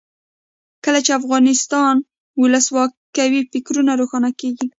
[0.83, 4.67] کله چې افغانستان کې ولسواکي وي فکرونه روښانه کیږي.